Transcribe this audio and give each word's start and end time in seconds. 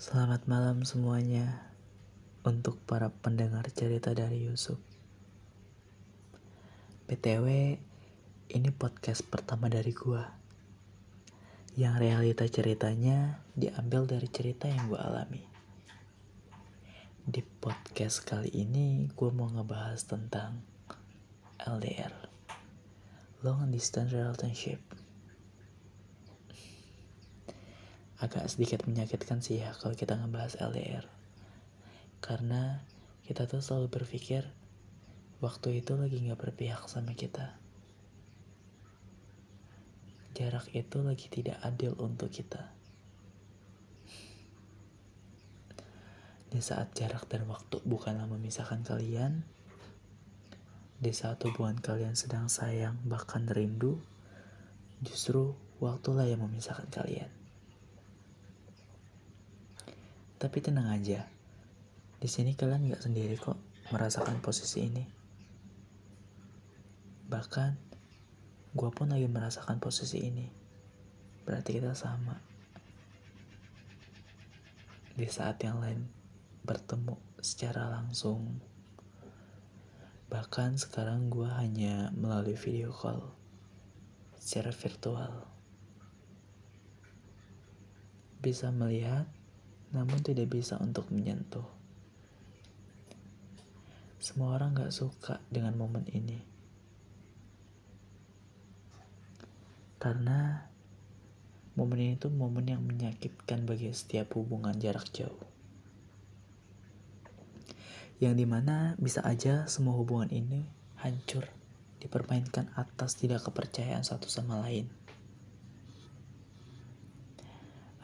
Selamat 0.00 0.48
malam 0.48 0.80
semuanya 0.80 1.60
untuk 2.40 2.80
para 2.88 3.12
pendengar 3.12 3.68
cerita 3.68 4.16
dari 4.16 4.48
Yusuf. 4.48 4.80
BTW, 7.04 7.76
ini 8.48 8.70
podcast 8.72 9.20
pertama 9.28 9.68
dari 9.68 9.92
gua. 9.92 10.24
Yang 11.76 11.94
realita 12.00 12.48
ceritanya 12.48 13.44
diambil 13.52 14.08
dari 14.08 14.24
cerita 14.32 14.72
yang 14.72 14.88
gua 14.88 15.04
alami. 15.04 15.44
Di 17.20 17.44
podcast 17.60 18.24
kali 18.24 18.48
ini 18.56 19.04
gua 19.12 19.36
mau 19.36 19.52
ngebahas 19.52 20.00
tentang 20.08 20.64
LDR. 21.60 22.16
Long 23.44 23.68
Distance 23.68 24.16
Relationship 24.16 24.80
agak 28.20 28.44
sedikit 28.52 28.84
menyakitkan 28.84 29.40
sih 29.40 29.64
ya 29.64 29.72
kalau 29.80 29.96
kita 29.96 30.12
ngebahas 30.12 30.60
LDR. 30.60 31.08
Karena 32.20 32.84
kita 33.24 33.48
tuh 33.48 33.64
selalu 33.64 33.88
berpikir 33.88 34.44
waktu 35.40 35.80
itu 35.80 35.96
lagi 35.96 36.20
nggak 36.20 36.36
berpihak 36.36 36.84
sama 36.84 37.16
kita. 37.16 37.56
Jarak 40.36 40.68
itu 40.76 41.00
lagi 41.00 41.32
tidak 41.32 41.56
adil 41.64 41.96
untuk 41.96 42.28
kita. 42.28 42.68
Di 46.52 46.60
saat 46.60 46.92
jarak 46.92 47.24
dan 47.32 47.48
waktu 47.48 47.80
bukanlah 47.88 48.28
memisahkan 48.28 48.84
kalian, 48.84 49.48
di 51.00 51.12
saat 51.16 51.40
hubungan 51.40 51.80
kalian 51.80 52.12
sedang 52.12 52.52
sayang 52.52 53.00
bahkan 53.08 53.48
rindu, 53.48 53.96
justru 55.00 55.56
waktulah 55.80 56.28
yang 56.28 56.44
memisahkan 56.44 56.90
kalian. 56.92 57.39
Tapi 60.40 60.56
tenang 60.64 60.88
aja, 60.88 61.28
di 62.16 62.24
sini 62.24 62.56
kalian 62.56 62.88
nggak 62.88 63.04
sendiri 63.04 63.36
kok 63.36 63.60
merasakan 63.92 64.40
posisi 64.40 64.88
ini. 64.88 65.04
Bahkan, 67.28 67.70
gue 68.72 68.88
pun 68.88 69.12
lagi 69.12 69.28
merasakan 69.28 69.76
posisi 69.76 70.24
ini. 70.24 70.48
Berarti 71.44 71.76
kita 71.76 71.92
sama. 71.92 72.40
Di 75.12 75.28
saat 75.28 75.60
yang 75.60 75.76
lain 75.76 76.08
bertemu 76.64 77.20
secara 77.44 77.92
langsung. 77.92 78.64
Bahkan 80.32 80.80
sekarang 80.80 81.28
gue 81.28 81.52
hanya 81.52 82.16
melalui 82.16 82.56
video 82.56 82.96
call 82.96 83.28
secara 84.40 84.72
virtual. 84.72 85.44
Bisa 88.40 88.72
melihat 88.72 89.28
namun 89.90 90.22
tidak 90.22 90.50
bisa 90.50 90.78
untuk 90.78 91.10
menyentuh. 91.10 91.66
Semua 94.20 94.54
orang 94.54 94.76
gak 94.76 94.92
suka 94.92 95.40
dengan 95.48 95.74
momen 95.80 96.04
ini. 96.12 96.38
Karena 99.96 100.64
momen 101.76 101.98
ini 101.98 102.14
tuh 102.20 102.32
momen 102.32 102.68
yang 102.68 102.84
menyakitkan 102.84 103.64
bagi 103.64 103.90
setiap 103.90 104.36
hubungan 104.36 104.76
jarak 104.76 105.08
jauh. 105.10 105.44
Yang 108.20 108.44
di 108.44 108.46
mana 108.46 108.92
bisa 109.00 109.24
aja 109.24 109.64
semua 109.64 109.96
hubungan 109.96 110.28
ini 110.28 110.68
hancur 111.00 111.48
dipermainkan 112.00 112.68
atas 112.76 113.16
tidak 113.16 113.44
kepercayaan 113.48 114.04
satu 114.04 114.28
sama 114.28 114.60
lain. 114.60 114.88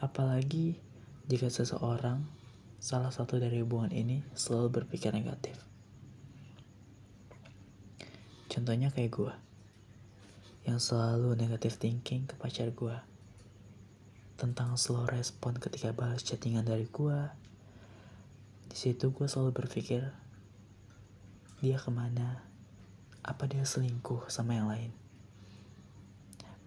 Apalagi 0.00 0.80
jika 1.26 1.50
seseorang, 1.50 2.22
salah 2.78 3.10
satu 3.10 3.42
dari 3.42 3.58
hubungan 3.58 3.90
ini, 3.90 4.22
selalu 4.38 4.82
berpikir 4.82 5.10
negatif. 5.10 5.58
Contohnya 8.46 8.94
kayak 8.94 9.10
gue, 9.10 9.34
yang 10.70 10.78
selalu 10.78 11.34
negatif 11.34 11.82
thinking 11.82 12.30
ke 12.30 12.38
pacar 12.38 12.70
gue, 12.70 12.94
tentang 14.38 14.78
slow 14.78 15.02
respon 15.10 15.58
ketika 15.58 15.90
balas 15.90 16.22
chattingan 16.22 16.62
dari 16.62 16.86
gue. 16.86 17.18
Di 18.70 18.76
situ 18.78 19.10
gue 19.10 19.26
selalu 19.26 19.50
berpikir, 19.50 20.06
dia 21.58 21.78
ke 21.82 21.90
mana? 21.90 22.38
Apa 23.26 23.50
dia 23.50 23.66
selingkuh 23.66 24.30
sama 24.30 24.54
yang 24.54 24.70
lain? 24.70 24.94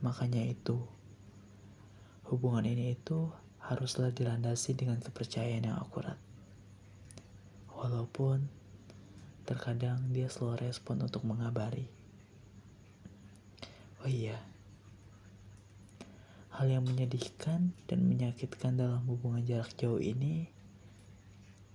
Makanya 0.03 0.43
itu, 0.43 0.83
hubungan 2.27 2.67
ini 2.67 2.99
itu 2.99 3.31
haruslah 3.69 4.09
dilandasi 4.09 4.73
dengan 4.73 4.97
kepercayaan 4.97 5.69
yang 5.69 5.77
akurat. 5.77 6.17
Walaupun 7.69 8.49
terkadang 9.45 10.09
dia 10.09 10.25
slow 10.25 10.57
respon 10.57 11.05
untuk 11.05 11.21
mengabari. 11.21 11.85
Oh 14.01 14.09
iya, 14.09 14.41
hal 16.57 16.65
yang 16.65 16.81
menyedihkan 16.81 17.77
dan 17.85 17.99
menyakitkan 18.09 18.73
dalam 18.73 19.05
hubungan 19.05 19.45
jarak 19.45 19.69
jauh 19.77 20.01
ini 20.01 20.49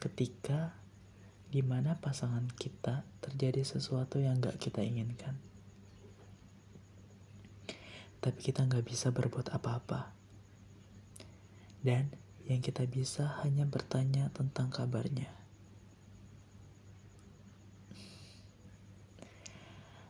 ketika 0.03 0.75
di 1.54 1.62
mana 1.62 1.94
pasangan 2.03 2.50
kita 2.59 3.06
terjadi 3.22 3.62
sesuatu 3.62 4.19
yang 4.19 4.43
gak 4.43 4.59
kita 4.59 4.83
inginkan. 4.83 5.38
Tapi 8.19 8.41
kita 8.43 8.66
gak 8.66 8.83
bisa 8.83 9.15
berbuat 9.15 9.54
apa-apa 9.54 10.23
dan 11.84 12.09
yang 12.49 12.65
kita 12.65 12.89
bisa 12.89 13.45
hanya 13.45 13.69
bertanya 13.69 14.33
tentang 14.33 14.72
kabarnya. 14.72 15.28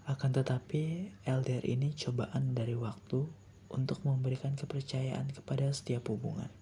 Akan 0.07 0.31
tetapi, 0.31 1.11
LDR 1.27 1.65
ini 1.67 1.97
cobaan 1.99 2.55
dari 2.55 2.79
waktu 2.79 3.27
untuk 3.75 4.07
memberikan 4.07 4.55
kepercayaan 4.55 5.35
kepada 5.35 5.73
setiap 5.75 6.07
hubungan. 6.13 6.53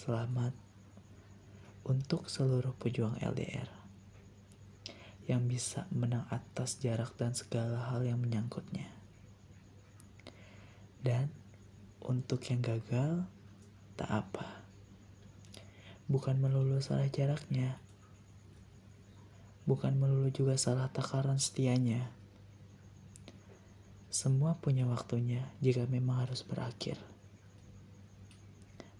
Selamat 0.00 0.56
untuk 1.84 2.30
seluruh 2.30 2.72
pejuang 2.80 3.20
LDR 3.20 3.68
yang 5.28 5.44
bisa 5.44 5.84
menang 5.92 6.24
atas 6.32 6.80
jarak 6.80 7.12
dan 7.20 7.36
segala 7.36 7.90
hal 7.92 8.06
yang 8.06 8.22
menyangkutnya. 8.22 8.88
Dan 11.02 11.39
untuk 12.04 12.40
yang 12.48 12.64
gagal, 12.64 13.24
tak 13.96 14.10
apa. 14.10 14.64
Bukan 16.10 16.40
melulu 16.40 16.80
salah 16.82 17.06
jaraknya. 17.06 17.78
Bukan 19.68 20.00
melulu 20.00 20.32
juga 20.32 20.56
salah 20.56 20.90
takaran 20.90 21.38
setianya. 21.38 22.10
Semua 24.10 24.58
punya 24.58 24.90
waktunya 24.90 25.46
jika 25.62 25.86
memang 25.86 26.26
harus 26.26 26.42
berakhir. 26.42 26.98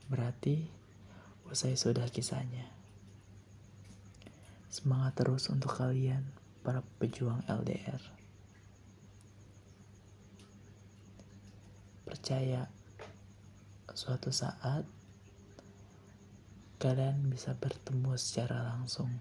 Berarti 0.06 0.70
usai 1.50 1.74
sudah 1.74 2.06
kisahnya. 2.06 2.70
Semangat 4.70 5.18
terus 5.18 5.50
untuk 5.50 5.74
kalian, 5.74 6.22
para 6.62 6.86
pejuang 7.02 7.42
LDR. 7.50 7.98
Percaya 12.06 12.70
suatu 13.94 14.30
saat 14.30 14.86
kalian 16.80 17.28
bisa 17.28 17.52
bertemu 17.58 18.16
secara 18.16 18.64
langsung. 18.72 19.12